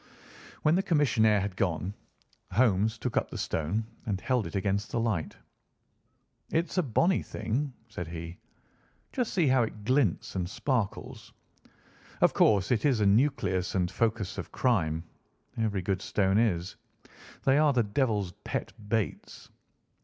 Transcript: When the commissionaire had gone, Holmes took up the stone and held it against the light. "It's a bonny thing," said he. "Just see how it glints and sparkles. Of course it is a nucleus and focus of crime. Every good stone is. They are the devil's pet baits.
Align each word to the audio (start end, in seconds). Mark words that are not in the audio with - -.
When 0.63 0.73
the 0.73 0.81
commissionaire 0.81 1.41
had 1.41 1.55
gone, 1.55 1.93
Holmes 2.53 2.97
took 2.97 3.15
up 3.17 3.29
the 3.29 3.37
stone 3.37 3.85
and 4.07 4.19
held 4.19 4.47
it 4.47 4.55
against 4.55 4.89
the 4.89 4.99
light. 4.99 5.37
"It's 6.49 6.75
a 6.79 6.81
bonny 6.81 7.21
thing," 7.21 7.71
said 7.87 8.07
he. 8.07 8.39
"Just 9.11 9.31
see 9.31 9.45
how 9.45 9.61
it 9.61 9.83
glints 9.85 10.35
and 10.35 10.49
sparkles. 10.49 11.31
Of 12.19 12.33
course 12.33 12.71
it 12.71 12.83
is 12.83 12.99
a 13.01 13.05
nucleus 13.05 13.75
and 13.75 13.91
focus 13.91 14.39
of 14.39 14.51
crime. 14.51 15.03
Every 15.55 15.83
good 15.83 16.01
stone 16.01 16.39
is. 16.39 16.77
They 17.43 17.59
are 17.59 17.71
the 17.71 17.83
devil's 17.83 18.31
pet 18.43 18.73
baits. 18.89 19.49